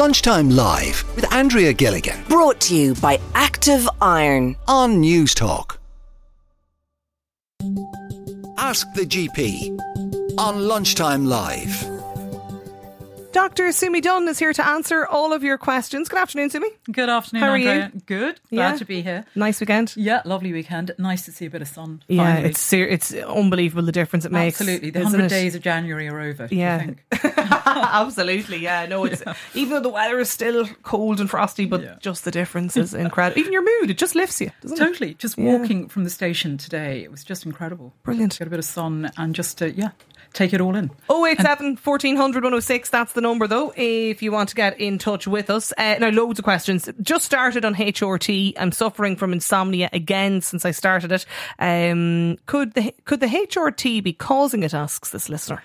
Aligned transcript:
Lunchtime 0.00 0.48
Live 0.48 1.04
with 1.14 1.30
Andrea 1.30 1.74
Gilligan 1.74 2.24
Brought 2.26 2.58
to 2.62 2.74
you 2.74 2.94
by 2.94 3.20
Active 3.34 3.86
Iron. 4.00 4.56
on 4.66 5.02
Newstalk. 5.02 5.76
Ask 8.56 8.90
the 8.94 9.04
GP 9.04 9.78
on 10.38 10.66
Lunchtime 10.66 11.26
Live. 11.26 11.99
Dr. 13.32 13.70
Sumi 13.70 14.00
Dunne 14.00 14.26
is 14.26 14.40
here 14.40 14.52
to 14.52 14.66
answer 14.66 15.06
all 15.06 15.32
of 15.32 15.44
your 15.44 15.56
questions. 15.56 16.08
Good 16.08 16.18
afternoon, 16.18 16.50
Sumi. 16.50 16.68
Good 16.90 17.08
afternoon, 17.08 17.42
How 17.44 17.50
are 17.50 17.56
Andrea. 17.56 17.92
Good. 18.06 18.40
Glad 18.50 18.72
Yeah. 18.72 18.76
to 18.78 18.84
be 18.84 19.02
here. 19.02 19.24
Nice 19.36 19.60
weekend. 19.60 19.92
Yeah, 19.96 20.20
lovely 20.24 20.52
weekend. 20.52 20.90
Nice 20.98 21.24
to 21.26 21.32
see 21.32 21.46
a 21.46 21.50
bit 21.50 21.62
of 21.62 21.68
sun. 21.68 22.02
Yeah, 22.08 22.24
finally. 22.24 22.48
it's 22.50 22.58
ser- 22.60 22.88
it's 22.88 23.14
unbelievable 23.14 23.84
the 23.84 23.92
difference 23.92 24.24
it 24.24 24.32
makes. 24.32 24.60
absolutely 24.60 24.90
the 24.90 25.04
hundred 25.04 25.28
days 25.30 25.54
of 25.54 25.62
January 25.62 26.08
are 26.08 26.18
over. 26.20 26.48
do 26.48 26.56
you 26.56 26.60
Yeah. 26.62 26.78
think? 26.78 27.04
Absolutely, 27.72 28.58
yeah. 28.58 28.86
No, 28.86 29.04
it's 29.04 29.22
even 29.54 29.74
though 29.74 29.80
the 29.80 29.88
weather 29.88 30.18
is 30.18 30.28
still 30.28 30.66
cold 30.82 31.20
and 31.20 31.30
frosty, 31.30 31.66
but 31.66 31.82
Yeah. 31.82 31.94
just 32.00 32.24
the 32.24 32.32
difference 32.32 32.76
is 32.76 32.94
incredible. 32.94 33.38
Even 33.38 33.52
your 33.52 33.62
mood, 33.62 33.90
it 33.90 33.98
just 33.98 34.16
lifts 34.16 34.40
you, 34.40 34.50
doesn't 34.60 34.76
it? 34.76 34.80
totally. 34.80 35.14
Just 35.14 35.38
Yeah. 35.38 35.56
walking 35.56 35.88
from 35.88 36.02
the 36.02 36.10
station 36.10 36.58
today, 36.58 37.02
it 37.04 37.12
was 37.12 37.22
just 37.22 37.46
incredible. 37.46 37.94
Brilliant. 38.02 38.38
Got 38.40 38.48
a 38.48 38.50
bit 38.50 38.58
of 38.58 38.64
sun 38.64 39.10
and 39.16 39.34
just 39.36 39.62
uh, 39.62 39.66
yeah, 39.66 39.90
take 40.32 40.52
it 40.52 40.60
all 40.60 40.76
in. 40.76 40.90
087 41.10 41.78
1400 41.82 42.44
106, 42.44 42.90
that's 42.90 43.12
the 43.12 43.20
number 43.20 43.46
though, 43.46 43.72
if 43.76 44.22
you 44.22 44.32
want 44.32 44.48
to 44.50 44.54
get 44.54 44.78
in 44.80 44.98
touch 44.98 45.26
with 45.26 45.50
us. 45.50 45.72
Uh, 45.76 45.96
now, 45.98 46.10
loads 46.10 46.38
of 46.38 46.44
questions. 46.44 46.88
Just 47.02 47.24
started 47.24 47.64
on 47.64 47.74
HRT. 47.74 48.54
I'm 48.56 48.72
suffering 48.72 49.16
from 49.16 49.32
insomnia 49.32 49.90
again 49.92 50.40
since 50.40 50.64
I 50.64 50.70
started 50.70 51.12
it. 51.12 51.26
Um, 51.58 52.38
could 52.46 52.74
the 52.74 52.94
could 53.04 53.20
the 53.20 53.26
HRT 53.26 54.02
be 54.02 54.12
causing 54.12 54.62
it? 54.62 54.74
Asks 54.74 55.10
this 55.10 55.28
listener. 55.28 55.62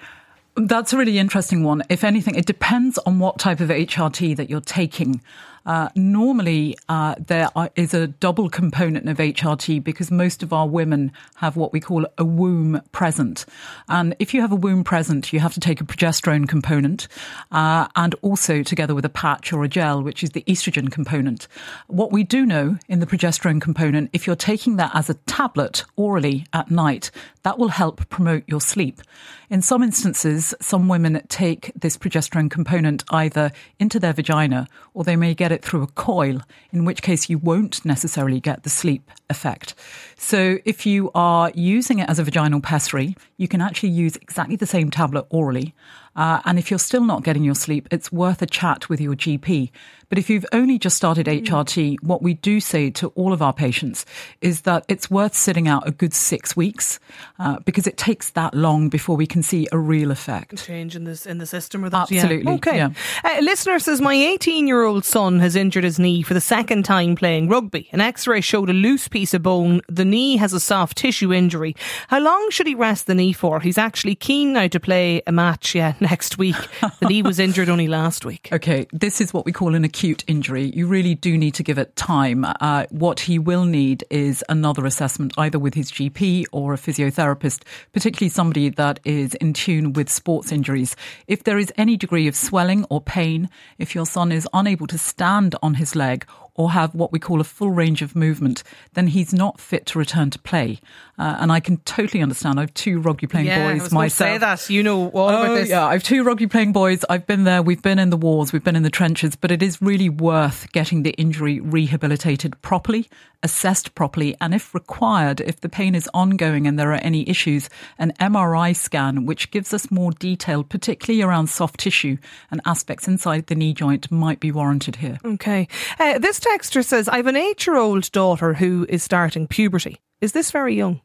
That's 0.55 0.93
a 0.93 0.97
really 0.97 1.19
interesting 1.19 1.63
one. 1.63 1.83
If 1.89 2.03
anything, 2.03 2.35
it 2.35 2.45
depends 2.45 2.97
on 2.99 3.19
what 3.19 3.39
type 3.39 3.59
of 3.59 3.69
HRT 3.69 4.37
that 4.37 4.49
you're 4.49 4.61
taking. 4.61 5.21
Uh, 5.65 5.89
normally, 5.95 6.77
uh, 6.89 7.15
there 7.17 7.49
are, 7.55 7.69
is 7.75 7.93
a 7.93 8.07
double 8.07 8.49
component 8.49 9.09
of 9.09 9.17
HRT 9.17 9.83
because 9.83 10.11
most 10.11 10.43
of 10.43 10.53
our 10.53 10.67
women 10.67 11.11
have 11.35 11.55
what 11.55 11.73
we 11.73 11.79
call 11.79 12.05
a 12.17 12.25
womb 12.25 12.81
present. 12.91 13.45
And 13.89 14.15
if 14.19 14.33
you 14.33 14.41
have 14.41 14.51
a 14.51 14.55
womb 14.55 14.83
present, 14.83 15.33
you 15.33 15.39
have 15.39 15.53
to 15.55 15.59
take 15.59 15.81
a 15.81 15.83
progesterone 15.83 16.47
component 16.47 17.07
uh, 17.51 17.87
and 17.95 18.13
also 18.21 18.61
together 18.61 18.93
with 18.93 19.05
a 19.05 19.09
patch 19.09 19.51
or 19.51 19.63
a 19.63 19.67
gel, 19.67 20.03
which 20.03 20.23
is 20.23 20.31
the 20.31 20.43
estrogen 20.43 20.91
component. 20.91 21.47
What 21.87 22.11
we 22.11 22.23
do 22.23 22.45
know 22.45 22.77
in 22.87 22.99
the 22.99 23.07
progesterone 23.07 23.61
component, 23.61 24.11
if 24.13 24.27
you're 24.27 24.35
taking 24.35 24.75
that 24.75 24.91
as 24.93 25.09
a 25.09 25.15
tablet 25.25 25.83
orally 25.95 26.45
at 26.53 26.69
night, 26.69 27.09
that 27.43 27.57
will 27.57 27.69
help 27.69 28.07
promote 28.09 28.43
your 28.47 28.61
sleep. 28.61 29.01
In 29.49 29.61
some 29.61 29.83
instances, 29.83 30.55
some 30.59 30.87
women 30.87 31.21
take 31.29 31.71
this 31.75 31.97
progesterone 31.97 32.49
component 32.49 33.03
either 33.09 33.51
into 33.79 33.99
their 33.99 34.13
vagina 34.13 34.67
or 34.93 35.03
they 35.03 35.15
may 35.15 35.35
get 35.35 35.51
it 35.51 35.54
through 35.63 35.83
a 35.83 35.87
coil, 35.87 36.41
in 36.71 36.85
which 36.85 37.01
case 37.01 37.29
you 37.29 37.37
won't 37.37 37.85
necessarily 37.85 38.39
get 38.39 38.63
the 38.63 38.69
sleep 38.69 39.11
effect. 39.29 39.75
So 40.17 40.57
if 40.65 40.85
you 40.85 41.11
are 41.13 41.51
using 41.53 41.99
it 41.99 42.09
as 42.09 42.19
a 42.19 42.23
vaginal 42.23 42.61
pessary, 42.61 43.15
you 43.37 43.47
can 43.47 43.61
actually 43.61 43.89
use 43.89 44.15
exactly 44.17 44.55
the 44.55 44.65
same 44.65 44.89
tablet 44.89 45.25
orally. 45.29 45.73
Uh, 46.15 46.41
and 46.45 46.57
if 46.57 46.69
you're 46.69 46.79
still 46.79 47.03
not 47.03 47.23
getting 47.23 47.43
your 47.43 47.55
sleep, 47.55 47.87
it's 47.91 48.11
worth 48.11 48.41
a 48.41 48.45
chat 48.45 48.89
with 48.89 49.01
your 49.01 49.15
GP. 49.15 49.71
But 50.07 50.19
if 50.19 50.29
you've 50.29 50.45
only 50.53 50.77
just 50.77 50.95
started 50.95 51.25
HRT, 51.25 51.97
what 52.03 52.21
we 52.21 52.35
do 52.35 52.59
say 52.59 52.91
to 52.91 53.07
all 53.15 53.33
of 53.33 53.41
our 53.41 53.51
patients 53.53 54.05
is 54.39 54.61
that 54.61 54.85
it's 54.87 55.09
worth 55.09 55.33
sitting 55.33 55.67
out 55.67 55.87
a 55.87 55.91
good 55.91 56.13
six 56.13 56.55
weeks 56.55 56.99
uh, 57.39 57.57
because 57.65 57.87
it 57.87 57.97
takes 57.97 58.29
that 58.31 58.53
long 58.53 58.87
before 58.89 59.17
we 59.17 59.25
can 59.25 59.41
see 59.41 59.67
a 59.71 59.79
real 59.79 60.11
effect. 60.11 60.63
change 60.63 60.95
in 60.95 61.05
this 61.05 61.25
in 61.25 61.39
the 61.39 61.45
system 61.47 61.83
or 61.83 61.89
that? 61.89 62.11
Absolutely, 62.11 62.43
Yeah. 62.43 62.53
Okay. 62.53 62.77
yeah. 62.77 62.89
Uh, 63.23 63.41
listener 63.41 63.79
says 63.79 63.99
my 63.99 64.13
18 64.13 64.67
year 64.67 64.83
old 64.83 65.05
son 65.05 65.39
has 65.39 65.55
injured 65.55 65.83
his 65.83 65.97
knee 65.97 66.21
for 66.21 66.35
the 66.35 66.41
second 66.41 66.83
time 66.85 67.15
playing 67.15 67.49
rugby. 67.49 67.89
An 67.91 67.99
X-ray 67.99 68.41
showed 68.41 68.69
a 68.69 68.73
loose 68.73 69.07
piece 69.07 69.33
of 69.33 69.41
bone. 69.41 69.81
The 69.89 70.05
knee 70.05 70.37
has 70.37 70.53
a 70.53 70.59
soft 70.59 70.97
tissue 70.97 71.33
injury. 71.33 71.75
How 72.09 72.19
long 72.19 72.51
should 72.51 72.67
he 72.67 72.75
rest 72.75 73.07
the 73.07 73.15
knee 73.15 73.33
for? 73.33 73.59
He's 73.59 73.79
actually 73.79 74.15
keen 74.15 74.53
now 74.53 74.67
to 74.67 74.79
play 74.79 75.23
a 75.25 75.31
match. 75.31 75.73
Yeah, 75.73 75.93
next 76.05 76.37
week. 76.37 76.55
the 76.99 77.07
he 77.07 77.21
was 77.21 77.39
injured 77.39 77.69
only 77.69 77.87
last 77.87 78.25
week. 78.25 78.49
Okay, 78.55 78.87
this 78.93 79.19
is 79.19 79.33
what 79.33 79.45
we 79.45 79.51
call 79.51 79.75
an 79.75 79.83
acute 79.83 80.23
injury. 80.27 80.71
You 80.73 80.87
really 80.87 81.13
do 81.13 81.37
need 81.37 81.55
to 81.55 81.63
give 81.63 81.77
it 81.77 81.95
time. 81.95 82.45
Uh, 82.45 82.85
what 82.89 83.19
he 83.19 83.37
will 83.37 83.65
need 83.65 84.05
is 84.09 84.43
another 84.47 84.85
assessment, 84.85 85.33
either 85.37 85.59
with 85.59 85.73
his 85.73 85.91
GP 85.91 86.45
or 86.53 86.73
a 86.73 86.77
physiotherapist, 86.77 87.63
particularly 87.91 88.29
somebody 88.29 88.69
that 88.69 88.99
is 89.03 89.33
in 89.35 89.51
tune 89.53 89.91
with 89.91 90.09
sports 90.09 90.53
injuries. 90.53 90.95
If 91.27 91.43
there 91.43 91.57
is 91.57 91.71
any 91.75 91.97
degree 91.97 92.27
of 92.27 92.35
swelling 92.35 92.85
or 92.89 93.01
pain, 93.01 93.49
if 93.77 93.93
your 93.93 94.05
son 94.05 94.31
is 94.31 94.47
unable 94.53 94.87
to 94.87 94.97
stand 94.97 95.55
on 95.61 95.75
his 95.75 95.95
leg 95.95 96.25
or 96.55 96.71
have 96.71 96.95
what 96.95 97.11
we 97.11 97.19
call 97.19 97.41
a 97.41 97.43
full 97.43 97.69
range 97.71 98.01
of 98.01 98.15
movement, 98.15 98.63
then 98.93 99.07
he's 99.07 99.33
not 99.33 99.59
fit 99.59 99.85
to 99.87 99.99
return 99.99 100.29
to 100.29 100.39
play. 100.39 100.79
Uh, 101.17 101.37
and 101.39 101.51
I 101.51 101.59
can 101.59 101.77
totally 101.79 102.21
understand. 102.23 102.59
I 102.59 102.63
have 102.63 102.73
two 102.73 102.99
rugby 102.99 103.27
playing 103.27 103.47
yeah, 103.47 103.67
I 103.67 103.73
boys 103.73 103.81
was 103.83 103.91
myself. 103.91 104.29
say 104.33 104.37
that. 104.37 104.69
You 104.69 104.83
know 104.83 105.09
all 105.09 105.29
about 105.29 105.49
Oh, 105.49 105.55
this. 105.55 105.69
yeah. 105.69 105.85
I 105.85 105.93
have 105.93 106.03
two 106.03 106.23
rugby 106.23 106.47
playing 106.47 106.71
boys. 106.73 107.03
I've 107.09 107.27
been 107.27 107.43
there. 107.43 107.61
We've 107.61 107.81
been 107.81 107.99
in 107.99 108.09
the 108.09 108.17
wars. 108.17 108.51
We've 108.53 108.63
been 108.63 108.75
in 108.75 108.83
the 108.83 108.89
trenches. 108.89 109.35
But 109.35 109.51
it 109.51 109.61
is 109.61 109.81
really 109.81 110.09
worth 110.09 110.71
getting 110.71 111.03
the 111.03 111.11
injury 111.11 111.59
rehabilitated 111.59 112.61
properly, 112.61 113.07
assessed 113.43 113.95
properly, 113.95 114.35
and 114.41 114.53
if 114.53 114.73
required, 114.73 115.39
if 115.41 115.61
the 115.61 115.69
pain 115.69 115.95
is 115.95 116.09
ongoing 116.13 116.67
and 116.67 116.77
there 116.79 116.91
are 116.91 116.95
any 117.01 117.27
issues, 117.29 117.69
an 117.99 118.11
MRI 118.19 118.75
scan, 118.75 119.25
which 119.25 119.51
gives 119.51 119.73
us 119.73 119.89
more 119.91 120.11
detail, 120.11 120.63
particularly 120.63 121.21
around 121.21 121.47
soft 121.47 121.79
tissue 121.79 122.17
and 122.51 122.59
aspects 122.65 123.07
inside 123.07 123.47
the 123.47 123.55
knee 123.55 123.73
joint, 123.73 124.11
might 124.11 124.39
be 124.39 124.51
warranted 124.51 124.97
here. 124.97 125.17
Okay. 125.23 125.67
Uh, 125.99 126.17
this 126.19 126.39
texter 126.45 126.85
says, 126.85 127.07
I 127.07 127.17
have 127.17 127.27
an 127.27 127.35
eight 127.35 127.65
year 127.65 127.75
old 127.75 128.11
daughter 128.11 128.53
who 128.53 128.85
is 128.87 129.03
starting 129.03 129.47
puberty. 129.47 129.99
Is 130.21 130.33
this 130.33 130.51
very 130.51 130.75
young? 130.75 131.01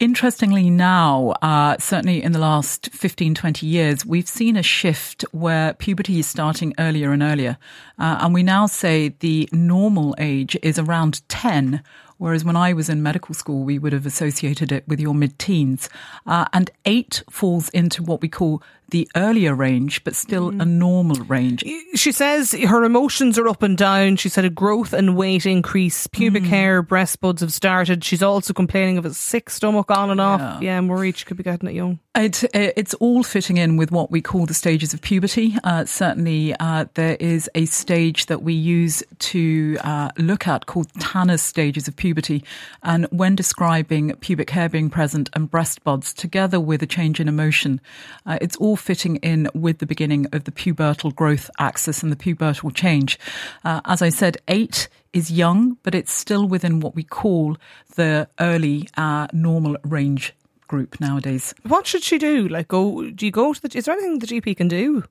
Interestingly, 0.00 0.68
now, 0.68 1.34
uh, 1.42 1.76
certainly 1.78 2.22
in 2.22 2.32
the 2.32 2.40
last 2.40 2.90
15, 2.92 3.36
20 3.36 3.66
years, 3.66 4.04
we've 4.04 4.26
seen 4.26 4.56
a 4.56 4.62
shift 4.62 5.24
where 5.30 5.74
puberty 5.74 6.18
is 6.18 6.26
starting 6.26 6.74
earlier 6.78 7.12
and 7.12 7.22
earlier. 7.22 7.56
Uh, 8.00 8.18
and 8.20 8.34
we 8.34 8.42
now 8.42 8.66
say 8.66 9.10
the 9.20 9.48
normal 9.52 10.16
age 10.18 10.56
is 10.60 10.76
around 10.76 11.22
10. 11.28 11.84
Whereas 12.18 12.44
when 12.44 12.56
I 12.56 12.72
was 12.72 12.88
in 12.88 13.02
medical 13.02 13.34
school, 13.34 13.62
we 13.62 13.78
would 13.78 13.92
have 13.92 14.06
associated 14.06 14.72
it 14.72 14.86
with 14.88 14.98
your 14.98 15.14
mid 15.14 15.38
teens. 15.38 15.88
Uh, 16.26 16.46
and 16.52 16.70
eight 16.84 17.22
falls 17.30 17.68
into 17.68 18.02
what 18.02 18.20
we 18.20 18.28
call 18.28 18.60
the 18.92 19.08
earlier 19.16 19.54
range, 19.54 20.04
but 20.04 20.14
still 20.14 20.50
a 20.50 20.64
normal 20.64 21.16
range. 21.24 21.64
She 21.94 22.12
says 22.12 22.52
her 22.52 22.84
emotions 22.84 23.38
are 23.38 23.48
up 23.48 23.62
and 23.62 23.76
down. 23.76 24.16
She's 24.16 24.36
had 24.36 24.44
a 24.44 24.50
growth 24.50 24.92
and 24.92 25.16
weight 25.16 25.46
increase. 25.46 26.06
Mm. 26.06 26.12
Pubic 26.12 26.44
hair, 26.44 26.82
breast 26.82 27.20
buds 27.20 27.40
have 27.40 27.52
started. 27.52 28.04
She's 28.04 28.22
also 28.22 28.52
complaining 28.52 28.98
of 28.98 29.06
a 29.06 29.14
sick 29.14 29.50
stomach 29.50 29.90
on 29.90 30.10
and 30.10 30.20
off. 30.20 30.62
Yeah, 30.62 30.78
I'm 30.78 30.88
worried 30.88 31.16
she 31.16 31.24
could 31.24 31.38
be 31.38 31.42
getting 31.42 31.68
it 31.68 31.74
young. 31.74 31.98
It, 32.14 32.44
it's 32.52 32.92
all 32.94 33.22
fitting 33.22 33.56
in 33.56 33.78
with 33.78 33.90
what 33.90 34.10
we 34.10 34.20
call 34.20 34.44
the 34.44 34.52
stages 34.52 34.92
of 34.92 35.00
puberty. 35.00 35.56
Uh, 35.64 35.86
certainly, 35.86 36.54
uh, 36.60 36.84
there 36.92 37.16
is 37.18 37.48
a 37.54 37.64
stage 37.64 38.26
that 38.26 38.42
we 38.42 38.52
use 38.52 39.02
to 39.18 39.78
uh, 39.82 40.10
look 40.18 40.46
at 40.46 40.66
called 40.66 40.92
Tanner's 41.00 41.40
stages 41.40 41.88
of 41.88 41.96
puberty. 41.96 42.44
And 42.82 43.06
when 43.06 43.34
describing 43.34 44.14
pubic 44.16 44.50
hair 44.50 44.68
being 44.68 44.90
present 44.90 45.30
and 45.32 45.50
breast 45.50 45.82
buds 45.84 46.12
together 46.12 46.60
with 46.60 46.82
a 46.82 46.86
change 46.86 47.18
in 47.18 47.28
emotion, 47.28 47.80
uh, 48.26 48.36
it's 48.42 48.56
all 48.56 48.76
fitting 48.82 49.16
in 49.16 49.48
with 49.54 49.78
the 49.78 49.86
beginning 49.86 50.26
of 50.32 50.44
the 50.44 50.50
pubertal 50.50 51.14
growth 51.14 51.48
axis 51.58 52.02
and 52.02 52.10
the 52.10 52.16
pubertal 52.16 52.74
change. 52.74 53.18
Uh, 53.64 53.80
as 53.84 54.02
I 54.02 54.08
said, 54.08 54.36
eight 54.48 54.88
is 55.12 55.30
young, 55.30 55.78
but 55.82 55.94
it's 55.94 56.12
still 56.12 56.46
within 56.46 56.80
what 56.80 56.94
we 56.94 57.04
call 57.04 57.56
the 57.94 58.28
early 58.40 58.88
uh, 58.96 59.28
normal 59.32 59.76
range 59.84 60.34
group 60.66 61.00
nowadays. 61.00 61.54
What 61.62 61.86
should 61.86 62.02
she 62.02 62.18
do? 62.18 62.48
Like, 62.48 62.68
go? 62.68 63.08
Do 63.10 63.24
you 63.24 63.32
go 63.32 63.52
to 63.52 63.62
the? 63.62 63.76
Is 63.76 63.84
there 63.84 63.94
anything 63.94 64.18
the 64.18 64.26
GP 64.26 64.56
can 64.56 64.68
do? 64.68 65.04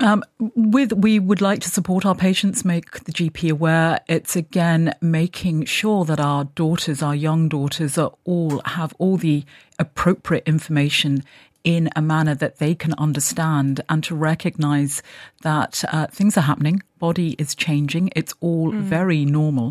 Um, 0.00 0.24
with 0.38 0.92
we 0.92 1.20
would 1.20 1.40
like 1.40 1.60
to 1.60 1.70
support 1.70 2.04
our 2.04 2.16
patients, 2.16 2.64
make 2.64 3.04
the 3.04 3.12
GP 3.12 3.52
aware. 3.52 4.00
It's 4.08 4.34
again 4.34 4.94
making 5.00 5.66
sure 5.66 6.04
that 6.04 6.18
our 6.18 6.44
daughters, 6.44 7.00
our 7.00 7.14
young 7.14 7.48
daughters, 7.48 7.96
are 7.96 8.12
all 8.24 8.60
have 8.64 8.92
all 8.98 9.16
the 9.16 9.44
appropriate 9.78 10.44
information 10.46 11.22
in 11.64 11.88
a 11.96 12.02
manner 12.02 12.34
that 12.34 12.58
they 12.58 12.74
can 12.74 12.94
understand 12.94 13.80
and 13.88 14.04
to 14.04 14.14
recognize 14.14 15.02
that 15.42 15.82
uh, 15.90 16.06
things 16.08 16.36
are 16.36 16.42
happening 16.42 16.82
body 17.06 17.30
is 17.44 17.54
changing. 17.54 18.04
It's 18.20 18.32
all 18.40 18.72
Mm. 18.72 18.80
very 18.98 19.22
normal. 19.40 19.68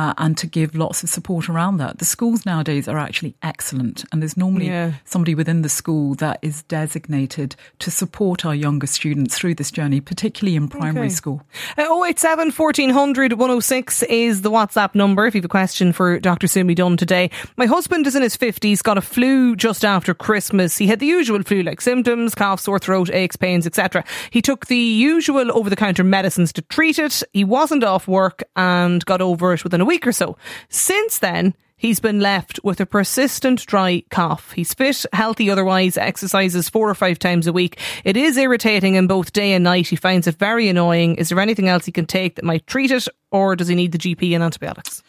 Uh, 0.00 0.14
and 0.16 0.38
to 0.38 0.46
give 0.46 0.74
lots 0.74 1.02
of 1.04 1.10
support 1.10 1.50
around 1.50 1.76
that. 1.76 1.98
The 1.98 2.06
schools 2.06 2.46
nowadays 2.46 2.88
are 2.88 2.96
actually 3.06 3.34
excellent. 3.42 4.04
And 4.10 4.22
there's 4.22 4.38
normally 4.38 4.68
Yeah. 4.68 4.92
somebody 5.04 5.34
within 5.34 5.60
the 5.62 5.68
school 5.68 6.14
that 6.14 6.38
is 6.40 6.62
designated 6.62 7.50
to 7.80 7.90
support 7.90 8.46
our 8.46 8.54
younger 8.54 8.86
students 8.86 9.36
through 9.36 9.56
this 9.56 9.70
journey, 9.70 10.00
particularly 10.00 10.56
in 10.56 10.68
primary 10.68 11.08
Okay. 11.08 11.14
school. 11.20 11.38
Uh, 11.76 11.84
087 12.06 12.50
1400 12.50 13.34
106 13.34 14.02
is 14.04 14.40
the 14.40 14.50
WhatsApp 14.50 14.94
number 14.94 15.26
if 15.26 15.34
you 15.34 15.40
have 15.40 15.50
a 15.54 15.58
question 15.60 15.92
for 15.92 16.18
Dr. 16.18 16.46
Sumi 16.48 16.74
Dunne 16.74 16.96
today. 16.96 17.28
My 17.58 17.66
husband 17.66 18.06
is 18.06 18.16
in 18.16 18.22
his 18.22 18.34
50s, 18.36 18.80
got 18.82 18.96
a 18.96 19.02
flu 19.02 19.54
just 19.56 19.84
after 19.84 20.14
Christmas. 20.14 20.78
He 20.78 20.86
had 20.86 21.00
the 21.00 21.06
usual 21.18 21.42
flu 21.42 21.62
like 21.62 21.82
symptoms, 21.82 22.34
cough, 22.34 22.60
sore 22.60 22.78
throat, 22.78 23.10
aches, 23.12 23.36
pains, 23.36 23.66
etc. 23.66 24.04
He 24.30 24.40
took 24.40 24.66
the 24.68 24.84
usual 25.12 25.50
over 25.52 25.68
the 25.68 25.76
counter 25.84 26.02
medicines 26.04 26.50
to 26.54 26.62
treat 26.72 26.98
it. 26.98 27.22
He 27.32 27.44
wasn't 27.44 27.84
off 27.84 28.08
work 28.08 28.42
and 28.56 29.04
got 29.04 29.20
over 29.20 29.52
it 29.52 29.62
within 29.62 29.82
a 29.82 29.84
week 29.84 30.06
or 30.06 30.12
so. 30.12 30.36
Since 30.68 31.18
then, 31.18 31.54
He's 31.82 31.98
been 31.98 32.20
left 32.20 32.60
with 32.62 32.80
a 32.80 32.86
persistent 32.86 33.66
dry 33.66 34.04
cough. 34.08 34.52
He's 34.52 34.72
fit, 34.72 35.04
healthy 35.12 35.50
otherwise, 35.50 35.96
exercises 35.96 36.68
four 36.68 36.88
or 36.88 36.94
five 36.94 37.18
times 37.18 37.48
a 37.48 37.52
week. 37.52 37.76
It 38.04 38.16
is 38.16 38.36
irritating 38.36 38.94
him 38.94 39.08
both 39.08 39.32
day 39.32 39.52
and 39.52 39.64
night. 39.64 39.88
He 39.88 39.96
finds 39.96 40.28
it 40.28 40.36
very 40.36 40.68
annoying. 40.68 41.16
Is 41.16 41.30
there 41.30 41.40
anything 41.40 41.66
else 41.66 41.84
he 41.84 41.90
can 41.90 42.06
take 42.06 42.36
that 42.36 42.44
might 42.44 42.68
treat 42.68 42.92
it, 42.92 43.08
or 43.32 43.56
does 43.56 43.66
he 43.66 43.74
need 43.74 43.90
the 43.90 43.98
GP 43.98 44.32
and 44.32 44.44
antibiotics? 44.44 45.02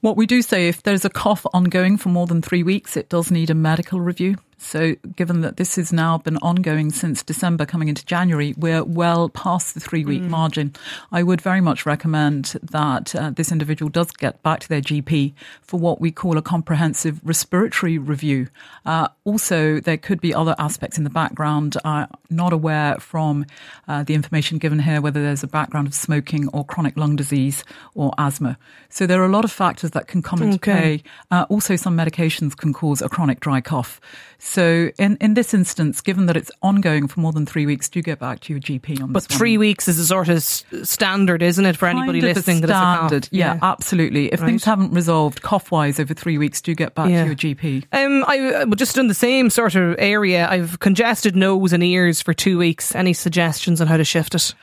What 0.00 0.16
we 0.16 0.24
do 0.24 0.40
say, 0.40 0.68
if 0.68 0.82
there's 0.82 1.04
a 1.04 1.10
cough 1.10 1.44
ongoing 1.52 1.98
for 1.98 2.08
more 2.08 2.26
than 2.26 2.40
three 2.40 2.62
weeks, 2.62 2.96
it 2.96 3.10
does 3.10 3.30
need 3.30 3.50
a 3.50 3.54
medical 3.54 4.00
review. 4.00 4.36
So, 4.58 4.94
given 5.16 5.40
that 5.42 5.56
this 5.56 5.76
has 5.76 5.92
now 5.92 6.18
been 6.18 6.36
ongoing 6.38 6.90
since 6.90 7.22
December 7.22 7.66
coming 7.66 7.88
into 7.88 8.04
January, 8.06 8.54
we're 8.56 8.84
well 8.84 9.28
past 9.28 9.74
the 9.74 9.80
three 9.80 10.04
week 10.04 10.22
margin. 10.22 10.74
I 11.12 11.22
would 11.22 11.40
very 11.40 11.60
much 11.60 11.86
recommend 11.86 12.56
that 12.62 13.14
uh, 13.14 13.30
this 13.30 13.52
individual 13.52 13.88
does 13.90 14.10
get 14.12 14.42
back 14.42 14.60
to 14.60 14.68
their 14.68 14.80
GP 14.80 15.34
for 15.62 15.78
what 15.78 16.00
we 16.00 16.10
call 16.10 16.38
a 16.38 16.42
comprehensive 16.42 17.20
respiratory 17.24 17.98
review. 17.98 18.48
Uh, 18.86 19.08
also, 19.24 19.80
there 19.80 19.96
could 19.98 20.20
be 20.20 20.32
other 20.34 20.54
aspects 20.58 20.98
in 20.98 21.04
the 21.04 21.10
background. 21.10 21.76
I'm 21.84 22.08
not 22.30 22.52
aware 22.52 22.96
from 22.98 23.46
uh, 23.88 24.02
the 24.02 24.14
information 24.14 24.58
given 24.58 24.78
here 24.78 25.00
whether 25.00 25.22
there's 25.22 25.42
a 25.42 25.48
background 25.48 25.86
of 25.88 25.94
smoking 25.94 26.48
or 26.48 26.64
chronic 26.64 26.96
lung 26.96 27.16
disease 27.16 27.64
or 27.94 28.12
asthma. 28.18 28.56
So, 28.88 29.06
there 29.06 29.20
are 29.22 29.26
a 29.26 29.30
lot 29.32 29.44
of 29.44 29.52
factors 29.52 29.90
that 29.92 30.06
can 30.06 30.22
come 30.22 30.42
into 30.42 30.54
Okay. 30.56 30.98
play. 30.98 31.02
Uh, 31.30 31.46
also, 31.48 31.76
some 31.76 31.96
medications 31.96 32.56
can 32.56 32.72
cause 32.72 33.02
a 33.02 33.08
chronic 33.08 33.40
dry 33.40 33.60
cough. 33.60 34.00
So, 34.46 34.90
in, 34.98 35.16
in 35.22 35.32
this 35.34 35.54
instance, 35.54 36.02
given 36.02 36.26
that 36.26 36.36
it's 36.36 36.50
ongoing 36.62 37.08
for 37.08 37.18
more 37.20 37.32
than 37.32 37.46
three 37.46 37.64
weeks, 37.64 37.88
do 37.88 38.02
get 38.02 38.18
back 38.18 38.40
to 38.40 38.52
your 38.52 38.60
GP 38.60 39.00
on 39.02 39.10
But 39.10 39.22
this 39.22 39.30
one. 39.30 39.38
three 39.38 39.56
weeks 39.58 39.88
is 39.88 39.98
a 39.98 40.04
sort 40.06 40.28
of 40.28 40.42
standard, 40.42 41.42
isn't 41.42 41.64
it, 41.64 41.76
for 41.78 41.86
anybody 41.86 42.20
Kind 42.20 42.30
of 42.30 42.36
a 42.36 42.40
listening 42.40 42.60
that 42.60 42.68
has 42.70 42.76
a 42.76 42.82
cough? 42.84 42.96
standard. 43.08 43.28
Yeah, 43.32 43.58
absolutely. 43.62 44.26
If 44.32 44.40
things 44.40 44.62
haven't 44.64 44.92
resolved 44.92 45.40
cough 45.40 45.72
wise 45.72 45.98
over 45.98 46.12
three 46.12 46.36
weeks, 46.36 46.60
do 46.60 46.74
get 46.74 46.94
back 46.94 47.08
Yeah. 47.08 47.22
to 47.22 47.26
your 47.28 47.34
GP. 47.36 47.84
Um, 47.92 48.22
I 48.28 48.38
uh, 48.38 48.66
just 48.76 48.98
in 48.98 49.08
the 49.08 49.14
same 49.14 49.48
sort 49.48 49.74
of 49.76 49.96
area. 49.98 50.46
I've 50.48 50.78
congested 50.78 51.34
nose 51.34 51.72
and 51.72 51.82
ears 51.82 52.20
for 52.20 52.34
two 52.34 52.58
weeks. 52.58 52.94
Any 52.94 53.14
suggestions 53.14 53.80
on 53.80 53.86
how 53.86 53.96
to 53.96 54.04
shift 54.04 54.34
it? 54.34 54.54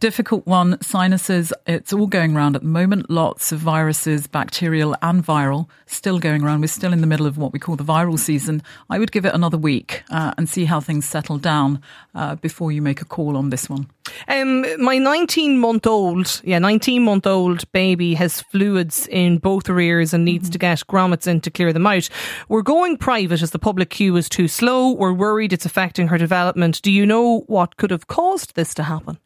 Difficult 0.00 0.46
one. 0.46 0.80
Sinuses, 0.80 1.52
it's 1.66 1.92
all 1.92 2.06
going 2.06 2.34
around 2.34 2.56
at 2.56 2.62
the 2.62 2.68
moment. 2.68 3.10
Lots 3.10 3.52
of 3.52 3.60
viruses, 3.60 4.26
bacterial 4.26 4.96
and 5.02 5.24
viral, 5.24 5.68
still 5.86 6.18
going 6.18 6.42
around. 6.42 6.62
We're 6.62 6.68
still 6.68 6.92
in 6.92 7.02
the 7.02 7.06
middle 7.06 7.26
of 7.26 7.36
what 7.36 7.52
we 7.52 7.58
call 7.58 7.76
the 7.76 7.84
viral 7.84 8.18
season. 8.18 8.62
I 8.88 8.98
would 8.98 9.12
give 9.12 9.26
it 9.26 9.34
another 9.34 9.58
week 9.58 10.02
uh, 10.10 10.32
and 10.38 10.48
see 10.48 10.64
how 10.64 10.80
things 10.80 11.04
settle 11.04 11.38
down 11.38 11.82
uh, 12.14 12.36
before 12.36 12.72
you 12.72 12.80
make 12.82 13.02
a 13.02 13.04
call 13.04 13.36
on 13.36 13.50
this 13.50 13.68
one. 13.68 13.88
Um, 14.26 14.82
my 14.82 14.98
19 14.98 15.58
month 15.58 15.86
old, 15.86 16.40
yeah, 16.44 16.58
19 16.58 17.04
month 17.04 17.26
old 17.26 17.70
baby 17.72 18.14
has 18.14 18.40
fluids 18.40 19.06
in 19.08 19.38
both 19.38 19.66
her 19.66 19.78
ears 19.78 20.14
and 20.14 20.24
needs 20.24 20.48
to 20.50 20.58
get 20.58 20.82
grommets 20.88 21.26
in 21.26 21.40
to 21.42 21.50
clear 21.50 21.72
them 21.72 21.86
out. 21.86 22.08
We're 22.48 22.62
going 22.62 22.96
private 22.96 23.42
as 23.42 23.50
the 23.50 23.58
public 23.58 23.90
queue 23.90 24.16
is 24.16 24.28
too 24.28 24.48
slow. 24.48 24.92
We're 24.92 25.12
worried 25.12 25.52
it's 25.52 25.66
affecting 25.66 26.08
her 26.08 26.18
development. 26.18 26.80
Do 26.82 26.90
you 26.90 27.04
know 27.04 27.40
what 27.46 27.76
could 27.76 27.90
have 27.90 28.06
caused 28.06 28.54
this 28.54 28.72
to 28.74 28.84
happen? 28.84 29.18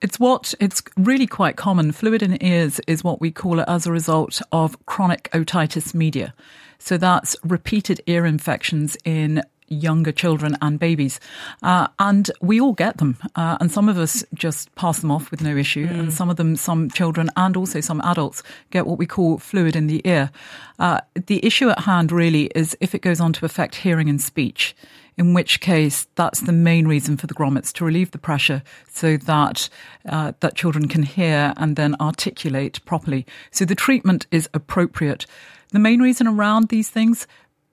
It's 0.00 0.20
what 0.20 0.54
it's 0.60 0.82
really 0.96 1.26
quite 1.26 1.56
common. 1.56 1.90
Fluid 1.92 2.22
in 2.22 2.42
ears 2.42 2.80
is 2.86 3.02
what 3.02 3.20
we 3.20 3.30
call 3.32 3.58
it 3.58 3.68
as 3.68 3.86
a 3.86 3.92
result 3.92 4.40
of 4.52 4.84
chronic 4.86 5.28
otitis 5.32 5.92
media. 5.92 6.34
So 6.78 6.96
that's 6.96 7.34
repeated 7.42 8.00
ear 8.06 8.24
infections 8.24 8.96
in 9.04 9.42
younger 9.66 10.12
children 10.12 10.56
and 10.62 10.78
babies. 10.78 11.20
Uh, 11.62 11.88
and 11.98 12.30
we 12.40 12.60
all 12.60 12.72
get 12.72 12.98
them. 12.98 13.16
Uh, 13.34 13.58
and 13.60 13.70
some 13.70 13.88
of 13.88 13.98
us 13.98 14.24
just 14.34 14.74
pass 14.76 15.00
them 15.00 15.10
off 15.10 15.30
with 15.30 15.42
no 15.42 15.56
issue. 15.56 15.86
And 15.90 16.12
some 16.12 16.30
of 16.30 16.36
them, 16.36 16.56
some 16.56 16.90
children 16.90 17.30
and 17.36 17.56
also 17.56 17.80
some 17.80 18.00
adults 18.02 18.42
get 18.70 18.86
what 18.86 18.98
we 18.98 19.06
call 19.06 19.38
fluid 19.38 19.76
in 19.76 19.88
the 19.88 20.00
ear. 20.04 20.30
Uh, 20.78 21.00
the 21.26 21.44
issue 21.44 21.68
at 21.68 21.80
hand 21.80 22.12
really 22.12 22.44
is 22.54 22.76
if 22.80 22.94
it 22.94 23.02
goes 23.02 23.20
on 23.20 23.32
to 23.34 23.44
affect 23.44 23.74
hearing 23.74 24.08
and 24.08 24.22
speech 24.22 24.74
in 25.18 25.34
which 25.34 25.60
case 25.60 26.06
that's 26.14 26.40
the 26.40 26.52
main 26.52 26.86
reason 26.86 27.16
for 27.16 27.26
the 27.26 27.34
grommets 27.34 27.72
to 27.72 27.84
relieve 27.84 28.12
the 28.12 28.18
pressure 28.18 28.62
so 28.88 29.16
that 29.16 29.68
uh, 30.08 30.32
that 30.40 30.54
children 30.54 30.88
can 30.88 31.02
hear 31.02 31.52
and 31.56 31.76
then 31.76 31.96
articulate 32.00 32.84
properly. 32.84 33.26
So 33.50 33.64
the 33.64 33.74
treatment 33.74 34.26
is 34.30 34.48
appropriate. 34.54 35.26
The 35.70 35.78
main 35.78 36.00
reason 36.00 36.26
around 36.26 36.68
these 36.68 36.88
things 36.88 37.26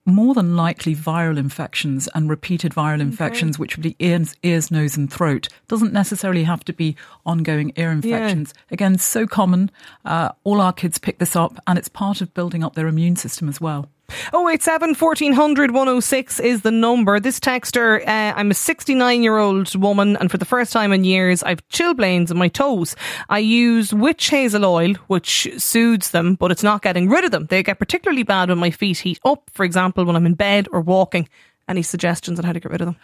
more 0.06 0.34
than 0.34 0.54
likely 0.54 0.94
viral 0.94 1.36
infections 1.36 2.08
and 2.14 2.30
repeated 2.30 2.72
viral 2.72 3.00
infections, 3.00 3.58
which 3.58 3.76
would 3.76 3.82
be 3.82 3.96
ears, 3.98 4.36
ears, 4.44 4.70
nose, 4.70 4.96
and 4.96 5.12
throat. 5.12 5.48
Doesn't 5.66 5.92
necessarily 5.92 6.44
have 6.44 6.64
to 6.66 6.72
be 6.72 6.94
ongoing 7.24 7.72
ear 7.76 7.90
infections. 7.90 8.54
Again, 8.70 8.98
so 8.98 9.26
common. 9.26 9.70
Uh, 10.04 10.30
all 10.44 10.60
our 10.60 10.72
kids 10.72 10.98
pick 10.98 11.18
this 11.18 11.34
up, 11.34 11.60
and 11.66 11.76
it's 11.76 11.88
part 11.88 12.20
of 12.20 12.32
building 12.34 12.62
up 12.62 12.76
their 12.76 12.86
immune 12.86 13.16
system 13.16 13.48
as 13.48 13.60
well. 13.60 13.88
087 14.32 14.94
1400 14.94 15.70
106 15.70 16.40
is 16.40 16.62
the 16.62 16.70
number. 16.70 17.18
This 17.18 17.40
texter, 17.40 18.00
uh, 18.06 18.34
I'm 18.36 18.50
a 18.50 18.54
69 18.54 19.22
year 19.22 19.38
old 19.38 19.74
woman, 19.74 20.16
and 20.16 20.30
for 20.30 20.38
the 20.38 20.44
first 20.44 20.72
time 20.72 20.92
in 20.92 21.04
years, 21.04 21.42
I've 21.42 21.66
chilblains 21.68 22.30
in 22.30 22.36
my 22.36 22.48
toes. 22.48 22.96
I 23.28 23.38
use 23.38 23.92
witch 23.92 24.28
hazel 24.28 24.64
oil, 24.64 24.94
which 25.08 25.48
soothes 25.58 26.10
them, 26.10 26.34
but 26.34 26.50
it's 26.50 26.62
not 26.62 26.82
getting 26.82 27.08
rid 27.08 27.24
of 27.24 27.30
them. 27.30 27.46
They 27.46 27.62
get 27.62 27.78
particularly 27.78 28.22
bad 28.22 28.48
when 28.48 28.58
my 28.58 28.70
feet 28.70 28.98
heat 28.98 29.20
up, 29.24 29.50
for 29.52 29.64
example, 29.64 30.04
when 30.04 30.16
I'm 30.16 30.26
in 30.26 30.34
bed 30.34 30.68
or 30.72 30.80
walking. 30.80 31.28
Any 31.68 31.82
suggestions 31.82 32.38
on 32.38 32.44
how 32.44 32.52
to 32.52 32.60
get 32.60 32.70
rid 32.70 32.80
of 32.80 32.86
them? 32.86 32.96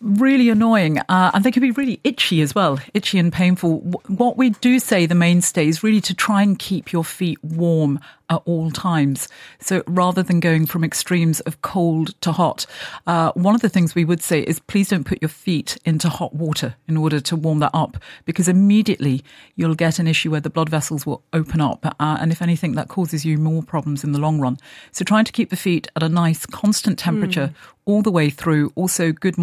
Really 0.00 0.48
annoying. 0.48 0.98
Uh, 1.08 1.32
and 1.34 1.42
they 1.42 1.50
can 1.50 1.60
be 1.60 1.72
really 1.72 2.00
itchy 2.04 2.40
as 2.40 2.54
well, 2.54 2.78
itchy 2.94 3.18
and 3.18 3.32
painful. 3.32 3.80
What 4.06 4.36
we 4.36 4.50
do 4.50 4.78
say 4.78 5.06
the 5.06 5.16
mainstay 5.16 5.66
is 5.66 5.82
really 5.82 6.00
to 6.02 6.14
try 6.14 6.42
and 6.42 6.56
keep 6.58 6.92
your 6.92 7.04
feet 7.04 7.42
warm 7.42 7.98
at 8.30 8.42
all 8.44 8.70
times. 8.70 9.28
So 9.60 9.82
rather 9.86 10.22
than 10.22 10.40
going 10.40 10.66
from 10.66 10.84
extremes 10.84 11.40
of 11.40 11.60
cold 11.62 12.18
to 12.22 12.32
hot, 12.32 12.64
uh, 13.06 13.32
one 13.32 13.54
of 13.54 13.60
the 13.60 13.68
things 13.68 13.94
we 13.94 14.04
would 14.04 14.22
say 14.22 14.40
is 14.40 14.60
please 14.60 14.88
don't 14.88 15.04
put 15.04 15.20
your 15.20 15.28
feet 15.28 15.76
into 15.84 16.08
hot 16.08 16.32
water 16.32 16.76
in 16.88 16.96
order 16.96 17.20
to 17.20 17.36
warm 17.36 17.58
that 17.58 17.72
up 17.74 17.98
because 18.24 18.48
immediately 18.48 19.22
you'll 19.56 19.74
get 19.74 19.98
an 19.98 20.06
issue 20.06 20.30
where 20.30 20.40
the 20.40 20.48
blood 20.48 20.68
vessels 20.68 21.04
will 21.04 21.22
open 21.32 21.60
up. 21.60 21.84
Uh, 22.00 22.18
and 22.20 22.32
if 22.32 22.40
anything, 22.40 22.72
that 22.72 22.88
causes 22.88 23.24
you 23.24 23.36
more 23.36 23.62
problems 23.62 24.04
in 24.04 24.12
the 24.12 24.20
long 24.20 24.40
run. 24.40 24.56
So 24.92 25.04
trying 25.04 25.24
to 25.24 25.32
keep 25.32 25.50
the 25.50 25.56
feet 25.56 25.88
at 25.96 26.02
a 26.02 26.08
nice 26.08 26.46
constant 26.46 26.98
temperature 26.98 27.52
all 27.84 28.00
the 28.00 28.12
way 28.12 28.30
through, 28.30 28.72
also 28.76 29.12
good 29.12 29.36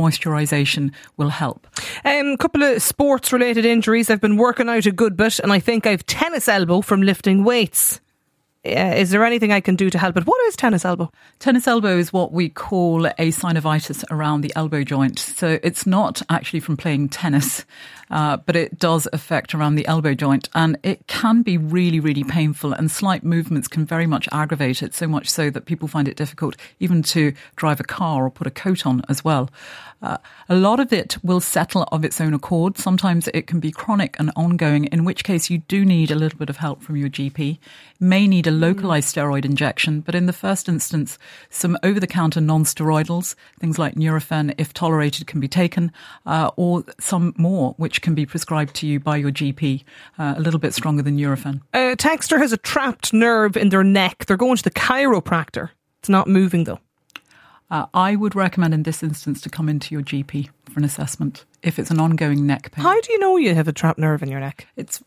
will 1.17 1.29
help. 1.29 1.67
A 2.05 2.19
um, 2.19 2.37
couple 2.37 2.63
of 2.63 2.81
sports 2.81 3.33
related 3.33 3.65
injuries. 3.65 4.09
I've 4.09 4.21
been 4.21 4.37
working 4.37 4.69
out 4.69 4.85
a 4.85 4.91
good 4.91 5.15
bit, 5.17 5.39
and 5.39 5.51
I 5.51 5.59
think 5.59 5.85
I've 5.85 6.05
tennis 6.05 6.47
elbow 6.47 6.81
from 6.81 7.01
lifting 7.01 7.43
weights. 7.43 7.99
Uh, 8.65 8.93
is 8.97 9.11
there 9.11 9.23
anything 9.23 9.53
I 9.53 9.61
can 9.61 9.77
do 9.77 9.89
to 9.89 9.97
help 9.97 10.17
it? 10.17 10.27
What 10.27 10.45
is 10.47 10.57
tennis 10.57 10.83
elbow? 10.83 11.09
Tennis 11.39 11.65
elbow 11.65 11.97
is 11.97 12.11
what 12.11 12.33
we 12.33 12.49
call 12.49 13.05
a 13.05 13.31
synovitis 13.31 14.03
around 14.11 14.41
the 14.41 14.51
elbow 14.53 14.83
joint. 14.83 15.17
So 15.17 15.59
it's 15.63 15.87
not 15.87 16.21
actually 16.29 16.59
from 16.59 16.75
playing 16.75 17.07
tennis, 17.07 17.63
uh, 18.11 18.35
but 18.35 18.57
it 18.57 18.77
does 18.77 19.07
affect 19.13 19.55
around 19.55 19.75
the 19.75 19.87
elbow 19.87 20.13
joint. 20.13 20.49
And 20.53 20.77
it 20.83 21.07
can 21.07 21.41
be 21.41 21.57
really, 21.57 22.01
really 22.01 22.25
painful, 22.25 22.73
and 22.73 22.91
slight 22.91 23.23
movements 23.23 23.69
can 23.69 23.85
very 23.85 24.05
much 24.05 24.27
aggravate 24.33 24.83
it, 24.83 24.93
so 24.93 25.07
much 25.07 25.29
so 25.29 25.49
that 25.51 25.65
people 25.65 25.87
find 25.87 26.09
it 26.09 26.17
difficult 26.17 26.57
even 26.81 27.01
to 27.03 27.31
drive 27.55 27.79
a 27.79 27.85
car 27.85 28.25
or 28.25 28.29
put 28.29 28.45
a 28.45 28.51
coat 28.51 28.85
on 28.85 29.03
as 29.07 29.23
well. 29.23 29.49
Uh, 30.01 30.17
a 30.47 30.55
lot 30.55 30.79
of 30.79 30.93
it 30.93 31.17
will 31.23 31.41
settle 31.41 31.83
of 31.91 32.05
its 32.05 32.21
own 32.21 32.33
accord. 32.33 32.77
Sometimes 32.77 33.27
it 33.33 33.47
can 33.47 33.59
be 33.59 33.71
chronic 33.71 34.15
and 34.17 34.31
ongoing, 34.35 34.85
in 34.85 35.03
which 35.03 35.23
case 35.23 35.49
you 35.49 35.59
do 35.59 35.83
need 35.83 36.09
a 36.09 36.15
little 36.15 36.39
bit 36.39 36.49
of 36.49 36.57
help 36.57 36.81
from 36.81 36.95
your 36.95 37.09
GP. 37.09 37.57
May 38.01 38.27
need 38.27 38.47
a 38.47 38.51
localized 38.51 39.13
steroid 39.13 39.43
injection, 39.43 39.99
but 39.99 40.15
in 40.15 40.25
the 40.25 40.31
first 40.33 40.69
instance, 40.69 41.19
some 41.49 41.77
over 41.83 41.99
the 41.99 42.07
counter 42.07 42.39
non 42.39 42.63
steroidals, 42.63 43.35
things 43.59 43.77
like 43.77 43.95
Nurofen, 43.95 44.55
if 44.57 44.73
tolerated, 44.73 45.27
can 45.27 45.41
be 45.41 45.49
taken, 45.49 45.91
uh, 46.25 46.51
or 46.55 46.85
some 46.99 47.33
more, 47.37 47.73
which 47.75 48.01
can 48.01 48.15
be 48.15 48.25
prescribed 48.25 48.73
to 48.75 48.87
you 48.87 49.01
by 49.01 49.17
your 49.17 49.31
GP, 49.31 49.83
uh, 50.17 50.35
a 50.37 50.39
little 50.39 50.61
bit 50.61 50.73
stronger 50.73 51.03
than 51.03 51.17
Nurofen. 51.17 51.59
A 51.73 51.97
texter 51.97 52.37
has 52.37 52.53
a 52.53 52.57
trapped 52.57 53.11
nerve 53.11 53.57
in 53.57 53.67
their 53.67 53.83
neck. 53.83 54.25
They're 54.25 54.37
going 54.37 54.55
to 54.55 54.63
the 54.63 54.71
chiropractor. 54.71 55.71
It's 55.99 56.09
not 56.09 56.29
moving 56.29 56.63
though. 56.63 56.79
Uh, 57.69 57.85
I 57.93 58.15
would 58.15 58.33
recommend 58.33 58.73
in 58.73 58.83
this 58.83 59.03
instance 59.03 59.41
to 59.41 59.49
come 59.49 59.69
into 59.69 59.93
your 59.93 60.01
GP 60.01 60.49
for 60.69 60.79
an 60.79 60.85
assessment 60.85 61.45
if 61.61 61.77
it's 61.77 61.91
an 61.91 61.99
ongoing 61.99 62.47
neck 62.47 62.71
pain. 62.71 62.83
How 62.83 62.99
do 62.99 63.11
you 63.11 63.19
know 63.19 63.37
you 63.37 63.53
have 63.53 63.67
a 63.67 63.73
trapped 63.73 63.99
nerve 63.99 64.23
in 64.23 64.29
your 64.29 64.39
neck? 64.39 64.67
It's 64.75 65.03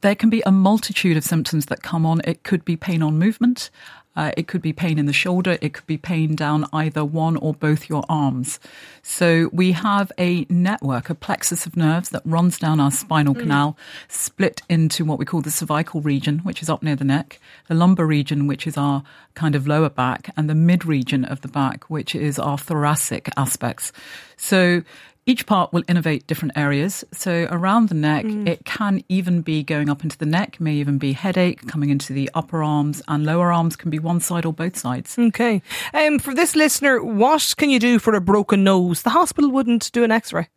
there 0.00 0.14
can 0.14 0.30
be 0.30 0.42
a 0.46 0.52
multitude 0.52 1.16
of 1.16 1.24
symptoms 1.24 1.66
that 1.66 1.82
come 1.82 2.06
on. 2.06 2.20
It 2.24 2.42
could 2.42 2.64
be 2.64 2.76
pain 2.76 3.02
on 3.02 3.18
movement. 3.18 3.70
Uh, 4.18 4.32
it 4.36 4.48
could 4.48 4.60
be 4.60 4.72
pain 4.72 4.98
in 4.98 5.06
the 5.06 5.12
shoulder. 5.12 5.58
It 5.60 5.72
could 5.74 5.86
be 5.86 5.96
pain 5.96 6.34
down 6.34 6.66
either 6.72 7.04
one 7.04 7.36
or 7.36 7.54
both 7.54 7.88
your 7.88 8.02
arms. 8.08 8.58
So 9.00 9.48
we 9.52 9.70
have 9.72 10.10
a 10.18 10.44
network, 10.48 11.08
a 11.08 11.14
plexus 11.14 11.66
of 11.66 11.76
nerves 11.76 12.08
that 12.08 12.22
runs 12.24 12.58
down 12.58 12.80
our 12.80 12.90
spinal 12.90 13.32
mm. 13.32 13.40
canal, 13.40 13.78
split 14.08 14.60
into 14.68 15.04
what 15.04 15.20
we 15.20 15.24
call 15.24 15.40
the 15.40 15.52
cervical 15.52 16.00
region, 16.00 16.40
which 16.40 16.62
is 16.62 16.68
up 16.68 16.82
near 16.82 16.96
the 16.96 17.04
neck, 17.04 17.38
the 17.68 17.76
lumbar 17.76 18.06
region, 18.06 18.48
which 18.48 18.66
is 18.66 18.76
our 18.76 19.04
kind 19.34 19.54
of 19.54 19.68
lower 19.68 19.88
back, 19.88 20.32
and 20.36 20.50
the 20.50 20.54
mid 20.54 20.84
region 20.84 21.24
of 21.24 21.42
the 21.42 21.48
back, 21.48 21.88
which 21.88 22.16
is 22.16 22.40
our 22.40 22.58
thoracic 22.58 23.28
aspects. 23.36 23.92
So 24.36 24.82
each 25.28 25.44
part 25.44 25.74
will 25.74 25.82
innervate 25.82 26.26
different 26.26 26.56
areas. 26.56 27.04
So 27.12 27.46
around 27.50 27.90
the 27.90 27.94
neck, 27.94 28.24
mm. 28.24 28.48
it 28.48 28.64
can 28.64 29.04
even 29.10 29.42
be 29.42 29.62
going 29.62 29.90
up 29.90 30.02
into 30.02 30.16
the 30.16 30.24
neck, 30.24 30.58
may 30.58 30.72
even 30.72 30.96
be 30.96 31.12
headache 31.12 31.66
coming 31.68 31.90
into 31.90 32.14
the 32.14 32.30
upper 32.32 32.62
arms, 32.62 33.02
and 33.06 33.26
lower 33.26 33.52
arms 33.52 33.76
can 33.76 33.90
be 33.90 33.98
one 33.98 34.20
side 34.20 34.46
or 34.46 34.54
both 34.54 34.78
sides. 34.78 35.18
Okay. 35.18 35.60
Um, 35.92 36.18
for 36.18 36.34
this 36.34 36.56
listener, 36.56 37.04
what 37.04 37.54
can 37.58 37.68
you 37.68 37.78
do 37.78 37.98
for 37.98 38.14
a 38.14 38.22
broken 38.22 38.64
nose? 38.64 39.02
The 39.02 39.10
hospital 39.10 39.50
wouldn't 39.50 39.92
do 39.92 40.02
an 40.02 40.10
x 40.10 40.32
ray. 40.32 40.48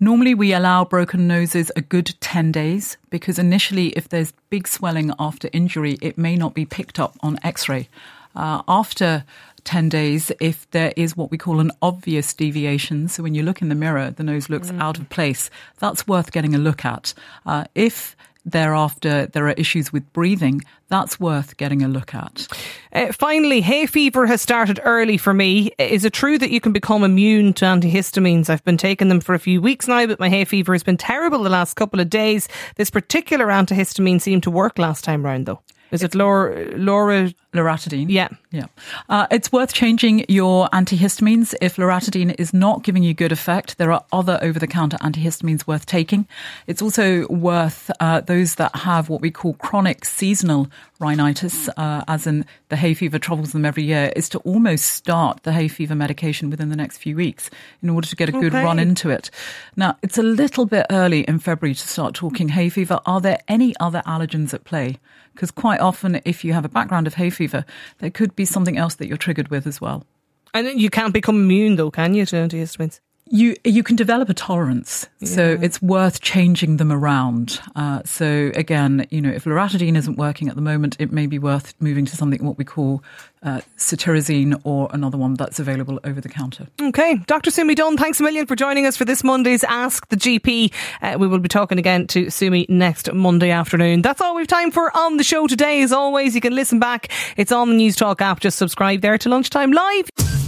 Normally, 0.00 0.34
we 0.34 0.52
allow 0.52 0.84
broken 0.84 1.26
noses 1.26 1.72
a 1.74 1.80
good 1.80 2.14
10 2.20 2.52
days 2.52 2.98
because 3.08 3.38
initially, 3.38 3.88
if 3.88 4.06
there's 4.06 4.34
big 4.50 4.68
swelling 4.68 5.12
after 5.18 5.48
injury, 5.54 5.96
it 6.02 6.18
may 6.18 6.36
not 6.36 6.52
be 6.52 6.66
picked 6.66 7.00
up 7.00 7.16
on 7.20 7.38
x 7.42 7.70
ray. 7.70 7.88
Uh, 8.36 8.62
after 8.68 9.24
10 9.68 9.90
days 9.90 10.32
if 10.40 10.68
there 10.70 10.94
is 10.96 11.14
what 11.14 11.30
we 11.30 11.36
call 11.36 11.60
an 11.60 11.70
obvious 11.82 12.32
deviation. 12.32 13.06
So 13.06 13.22
when 13.22 13.34
you 13.34 13.42
look 13.42 13.60
in 13.60 13.68
the 13.68 13.74
mirror, 13.74 14.10
the 14.10 14.22
nose 14.22 14.48
looks 14.48 14.70
mm. 14.70 14.80
out 14.80 14.98
of 14.98 15.10
place. 15.10 15.50
That's 15.78 16.08
worth 16.08 16.32
getting 16.32 16.54
a 16.54 16.58
look 16.58 16.86
at. 16.86 17.12
Uh, 17.44 17.64
if 17.74 18.16
thereafter 18.46 19.26
there 19.26 19.46
are 19.46 19.52
issues 19.52 19.92
with 19.92 20.10
breathing, 20.14 20.62
that's 20.88 21.20
worth 21.20 21.58
getting 21.58 21.82
a 21.82 21.88
look 21.88 22.14
at. 22.14 22.48
Uh, 22.94 23.12
finally, 23.12 23.60
hay 23.60 23.84
fever 23.84 24.24
has 24.24 24.40
started 24.40 24.80
early 24.84 25.18
for 25.18 25.34
me. 25.34 25.70
Is 25.78 26.06
it 26.06 26.14
true 26.14 26.38
that 26.38 26.50
you 26.50 26.62
can 26.62 26.72
become 26.72 27.04
immune 27.04 27.52
to 27.54 27.66
antihistamines? 27.66 28.48
I've 28.48 28.64
been 28.64 28.78
taking 28.78 29.10
them 29.10 29.20
for 29.20 29.34
a 29.34 29.38
few 29.38 29.60
weeks 29.60 29.86
now, 29.86 30.06
but 30.06 30.18
my 30.18 30.30
hay 30.30 30.46
fever 30.46 30.72
has 30.72 30.82
been 30.82 30.96
terrible 30.96 31.42
the 31.42 31.50
last 31.50 31.74
couple 31.74 32.00
of 32.00 32.08
days. 32.08 32.48
This 32.76 32.88
particular 32.88 33.48
antihistamine 33.48 34.22
seemed 34.22 34.44
to 34.44 34.50
work 34.50 34.78
last 34.78 35.04
time 35.04 35.26
round, 35.26 35.44
though. 35.44 35.60
Is 35.90 36.02
it 36.02 36.14
Laura, 36.14 36.76
Laura 36.76 37.32
Loratadine? 37.54 38.06
Yeah. 38.08 38.28
Yeah. 38.50 38.66
Uh, 39.08 39.26
it's 39.30 39.52
worth 39.52 39.72
changing 39.72 40.24
your 40.28 40.68
antihistamines. 40.68 41.54
If 41.60 41.76
loratadine 41.76 42.34
is 42.38 42.54
not 42.54 42.82
giving 42.82 43.02
you 43.02 43.14
good 43.14 43.32
effect, 43.32 43.78
there 43.78 43.92
are 43.92 44.04
other 44.12 44.38
over 44.42 44.58
the 44.58 44.66
counter 44.66 44.96
antihistamines 44.98 45.66
worth 45.66 45.86
taking. 45.86 46.26
It's 46.66 46.82
also 46.82 47.26
worth 47.28 47.90
uh, 48.00 48.20
those 48.20 48.56
that 48.56 48.74
have 48.76 49.08
what 49.08 49.20
we 49.20 49.30
call 49.30 49.54
chronic 49.54 50.04
seasonal 50.04 50.68
rhinitis, 51.00 51.68
uh, 51.76 52.04
as 52.08 52.26
in 52.26 52.44
the 52.68 52.76
hay 52.76 52.94
fever 52.94 53.18
troubles 53.18 53.52
them 53.52 53.64
every 53.64 53.84
year, 53.84 54.12
is 54.16 54.28
to 54.30 54.38
almost 54.40 54.86
start 54.86 55.42
the 55.42 55.52
hay 55.52 55.68
fever 55.68 55.94
medication 55.94 56.50
within 56.50 56.70
the 56.70 56.76
next 56.76 56.98
few 56.98 57.16
weeks 57.16 57.50
in 57.82 57.90
order 57.90 58.06
to 58.06 58.16
get 58.16 58.28
a 58.28 58.32
good 58.32 58.54
okay. 58.54 58.64
run 58.64 58.78
into 58.78 59.10
it. 59.10 59.30
Now, 59.76 59.96
it's 60.02 60.18
a 60.18 60.22
little 60.22 60.66
bit 60.66 60.86
early 60.90 61.20
in 61.22 61.38
February 61.38 61.74
to 61.74 61.88
start 61.88 62.14
talking 62.14 62.48
hay 62.48 62.68
fever. 62.68 63.00
Are 63.06 63.20
there 63.20 63.40
any 63.46 63.74
other 63.78 64.02
allergens 64.06 64.52
at 64.52 64.64
play? 64.64 64.98
Because 65.38 65.52
quite 65.52 65.78
often, 65.78 66.20
if 66.24 66.44
you 66.44 66.52
have 66.52 66.64
a 66.64 66.68
background 66.68 67.06
of 67.06 67.14
hay 67.14 67.30
fever, 67.30 67.64
there 67.98 68.10
could 68.10 68.34
be 68.34 68.44
something 68.44 68.76
else 68.76 68.96
that 68.96 69.06
you're 69.06 69.16
triggered 69.16 69.50
with 69.50 69.68
as 69.68 69.80
well. 69.80 70.04
And 70.52 70.80
you 70.80 70.90
can't 70.90 71.14
become 71.14 71.36
immune, 71.36 71.76
though, 71.76 71.92
can 71.92 72.12
you, 72.12 72.26
to 72.26 72.34
antihistamines? 72.34 72.98
You 73.30 73.56
you 73.64 73.82
can 73.82 73.96
develop 73.96 74.28
a 74.28 74.34
tolerance, 74.34 75.06
yeah. 75.20 75.28
so 75.28 75.58
it's 75.60 75.82
worth 75.82 76.20
changing 76.20 76.78
them 76.78 76.92
around. 76.92 77.60
Uh, 77.76 78.02
so 78.04 78.50
again, 78.54 79.06
you 79.10 79.20
know, 79.20 79.30
if 79.30 79.44
loratadine 79.44 79.96
isn't 79.96 80.16
working 80.16 80.48
at 80.48 80.54
the 80.54 80.62
moment, 80.62 80.96
it 80.98 81.12
may 81.12 81.26
be 81.26 81.38
worth 81.38 81.74
moving 81.80 82.04
to 82.06 82.16
something 82.16 82.44
what 82.44 82.58
we 82.58 82.64
call 82.64 83.02
uh, 83.42 83.60
cetirizine 83.76 84.60
or 84.64 84.88
another 84.92 85.18
one 85.18 85.34
that's 85.34 85.60
available 85.60 86.00
over 86.04 86.20
the 86.20 86.28
counter. 86.28 86.66
Okay, 86.80 87.16
Dr. 87.26 87.50
Sumi 87.50 87.74
Dunne, 87.74 87.96
thanks 87.96 88.20
a 88.20 88.22
million 88.22 88.46
for 88.46 88.56
joining 88.56 88.86
us 88.86 88.96
for 88.96 89.04
this 89.04 89.22
Monday's 89.22 89.64
Ask 89.64 90.08
the 90.08 90.16
GP. 90.16 90.72
Uh, 91.02 91.16
we 91.18 91.26
will 91.26 91.38
be 91.38 91.48
talking 91.48 91.78
again 91.78 92.06
to 92.08 92.30
Sumi 92.30 92.66
next 92.68 93.12
Monday 93.12 93.50
afternoon. 93.50 94.02
That's 94.02 94.20
all 94.20 94.34
we've 94.34 94.46
time 94.46 94.70
for 94.70 94.96
on 94.96 95.16
the 95.16 95.24
show 95.24 95.46
today. 95.46 95.82
As 95.82 95.92
always, 95.92 96.34
you 96.34 96.40
can 96.40 96.54
listen 96.54 96.78
back. 96.78 97.12
It's 97.36 97.52
on 97.52 97.70
the 97.70 97.76
Newstalk 97.76 98.20
app. 98.20 98.40
Just 98.40 98.58
subscribe 98.58 99.00
there 99.00 99.18
to 99.18 99.28
lunchtime 99.28 99.72
live. 99.72 100.47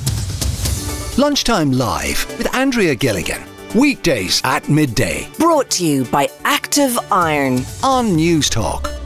Lunchtime 1.21 1.73
Live 1.73 2.27
with 2.39 2.49
Andrea 2.55 2.95
Gilligan. 2.95 3.43
Weekdays 3.75 4.41
at 4.43 4.67
midday. 4.71 5.29
Brought 5.39 5.71
to 5.73 5.85
you 5.85 6.07
by 6.07 6.31
Active 6.45 6.99
Iron 7.13 7.57
on 7.83 8.17
Newstalk. 8.17 9.00